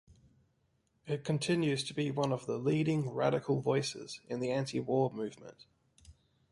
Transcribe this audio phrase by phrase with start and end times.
[1.05, 5.67] It continues to be one of the leading radical voices in the anti-war movement.